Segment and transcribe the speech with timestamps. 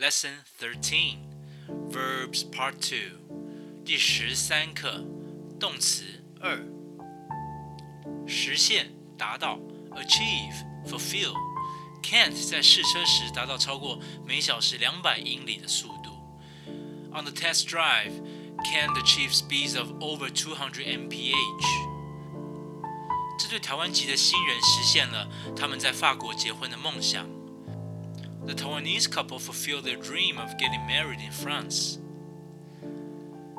[0.00, 1.16] Lesson Thirteen,
[1.90, 3.18] Verbs Part Two，
[3.84, 5.04] 第十三课，
[5.58, 6.04] 动词
[6.40, 6.56] 二，
[8.24, 9.58] 实现、达到
[9.90, 11.34] ，achieve、fulfill。
[12.00, 16.12] Kent 在试车时达到超过每小时两百英里的速度。
[17.12, 18.12] On the test drive,
[18.58, 21.32] Kent achieved speeds of over 200 mph.
[23.36, 27.37] 这对台湾籍的新人实现了他们在法国结婚的梦想。
[28.47, 31.99] The Taiwanese couple fulfilled their dream of getting married in France.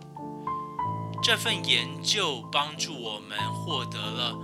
[1.23, 4.37] 这份研究帮助我们获得了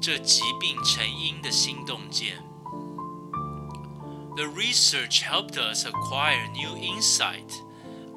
[0.00, 2.50] 这疾病成因的新洞见。
[4.40, 7.60] the research helped us acquire new insight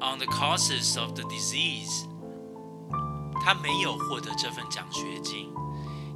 [0.00, 2.06] on the causes of the disease.
[3.44, 5.52] 他没有获得这份奖学金。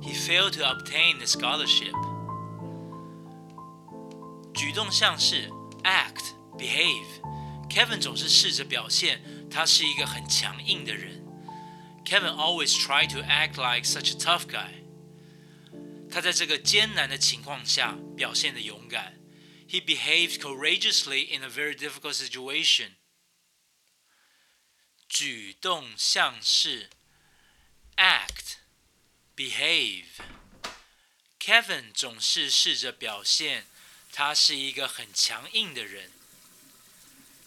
[0.00, 1.94] He failed to obtain the scholarship.
[4.54, 5.50] 举动像是
[5.82, 7.06] act, behave.
[7.68, 11.24] Kevin 总是试着表现他是一个很强硬的人。
[12.04, 14.84] Kevin always tried to act like such a tough guy.
[16.10, 19.18] 他在这个艰难的情况下表现的勇敢。
[19.68, 22.96] he behaved courageously in a very difficult situation.
[25.06, 26.88] 举动像是
[27.96, 28.58] act,
[29.36, 30.20] behave.
[31.38, 33.66] Kevin 总是试着表现
[34.12, 36.12] 他是一个很强硬的人。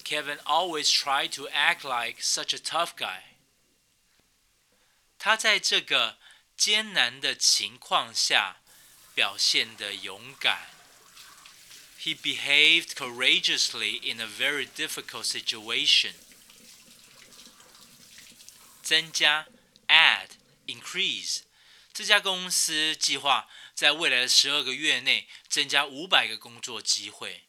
[0.04, 3.36] Kevin always tried to act like such a tough guy.
[5.18, 6.18] 他在这个
[6.58, 8.58] 艰难的情况下
[9.14, 10.82] 表现的勇敢。
[12.02, 16.14] he behaved courageously in a very difficult situation.
[18.82, 19.55] 增加 add
[20.68, 21.42] increase
[21.94, 27.44] 这家公司计划在未来的十二个月内增加五百个工作机会。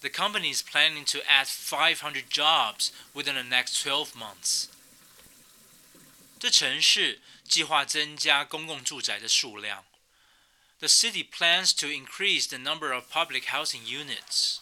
[0.00, 4.66] The company is planning to add 500 jobs within the next 12 months.
[6.38, 9.84] 这城市计划增加公共住宅的数量。
[10.84, 14.60] the city plans to increase the number of public housing units.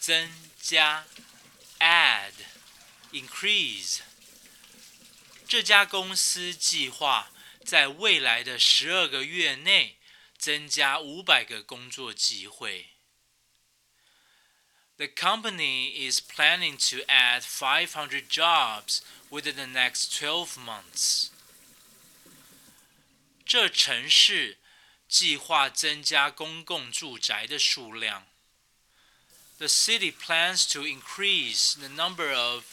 [0.00, 0.28] 增
[0.60, 1.04] 加
[1.78, 2.32] add
[3.12, 4.00] increase
[5.50, 7.30] 这家公司计划
[7.64, 9.98] 在未来的十二个月内
[10.36, 12.90] 增加五百个工作机会。
[14.96, 21.28] The company is planning to add 500 jobs within the next 12 months.
[23.44, 24.58] 这城市
[25.08, 28.26] 计划增加公共住宅的数量。
[29.58, 32.64] The city plans to increase the number of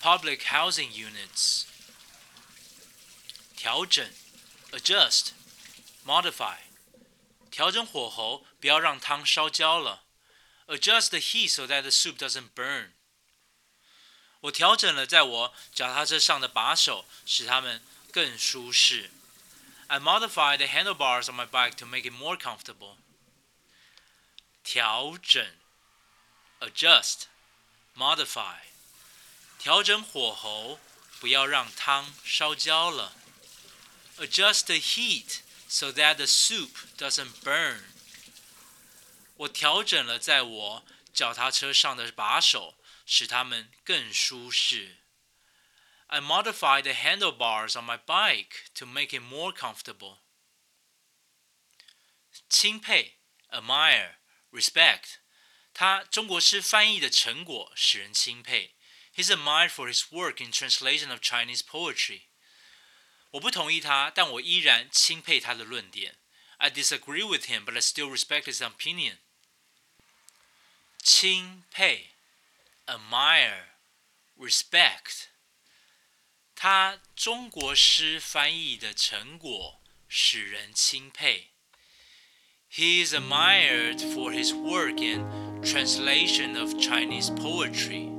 [0.00, 1.64] public housing units.
[3.56, 4.10] 调整，
[4.72, 5.30] adjust,
[6.04, 6.58] modify.
[7.50, 10.02] 调整火候，不要让汤烧焦了。
[10.66, 12.92] Adjust the heat so that the soup doesn't burn.
[14.42, 19.10] 我调整了在我脚踏车上的把手，使它们更舒适。
[19.88, 22.96] I modified the handlebars on my bike to make it more comfortable.
[24.62, 25.44] 调整，
[26.60, 27.24] adjust,
[27.96, 28.58] modify.
[29.58, 30.78] 调整火候，
[31.18, 33.12] 不要让汤烧焦了。
[34.18, 37.84] Adjust the heat so that the soup doesn't burn.
[39.36, 42.74] 我调整了在我脚踏车上的把手，
[43.06, 44.98] 使它们更舒适。
[46.08, 50.18] I modified the handlebars on my bike to make it more comfortable.
[52.48, 53.18] 钦佩
[53.50, 54.16] admire
[54.50, 55.18] respect
[55.72, 58.74] 他中国诗翻译的成果使人钦佩
[59.14, 62.22] he's admired for his work in translation of Chinese poetry
[63.34, 66.18] 我不同意他但我依然钦佩他的论点
[66.58, 69.16] I disagree with him but I still respect his opinion
[71.02, 72.10] 钦佩，
[72.86, 75.26] admire。respect，
[76.54, 81.50] 他中国诗翻译的成果使人钦佩。
[82.70, 88.13] He is admired for his work in translation of Chinese poetry.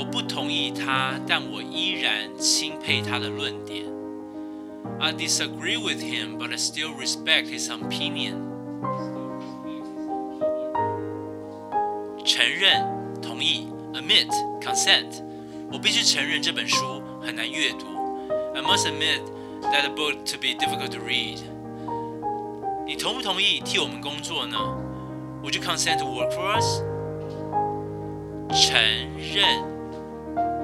[0.00, 3.84] 我不同意他，但我依然钦佩他的论点。
[4.98, 8.34] I disagree with him, but I still respect his opinion.
[12.24, 12.84] 承认，
[13.20, 13.68] 同意。
[13.94, 14.28] Admit,
[14.60, 15.22] consent，
[15.72, 17.86] 我必须承认这本书很难阅读。
[18.54, 19.22] I must admit
[19.62, 21.38] that the book to be difficult to read。
[22.86, 24.58] 你同不同意替我们工作呢？
[25.42, 26.82] Would you consent to work for us？
[28.52, 28.78] 承
[29.16, 29.64] 认，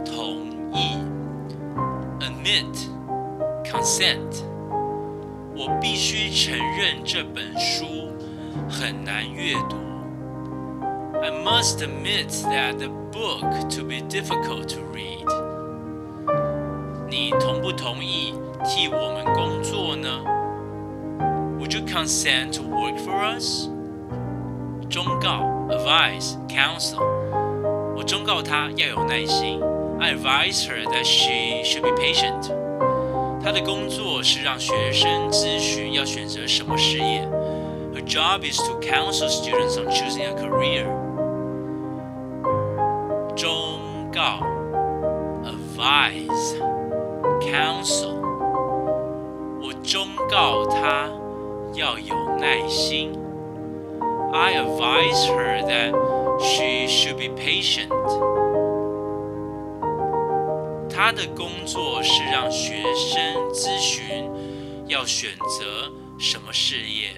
[0.09, 0.97] 同意。
[2.19, 2.87] Admit,
[3.63, 4.47] consent。
[5.57, 8.11] 我必须承认这本书
[8.69, 9.75] 很难阅读。
[11.19, 15.25] I must admit that the book to be difficult to read.
[17.09, 20.23] 你同不同意替我们工作呢
[21.59, 23.67] ？Would you consent to work for us?
[24.87, 27.01] 忠告，advice，counsel
[27.95, 29.59] 我忠告他要有耐心。
[30.00, 32.50] I advise her that she should be patient.
[33.42, 37.28] 她的工作是让学生咨询要选择什么事业。
[37.94, 40.86] Her job is to counsel students on choosing a career.
[44.12, 44.40] 告，
[45.42, 46.58] advise,
[47.40, 48.20] counsel。
[49.62, 51.08] 我忠告她
[51.74, 53.18] 要有耐心。
[54.34, 55.92] I advise her that
[56.40, 57.88] she should be patient。
[60.97, 64.27] 他的工作是让学生咨询
[64.87, 67.13] 要选择什么事业。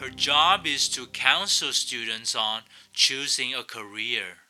[0.00, 4.41] Her job is to counsel students on choosing a career.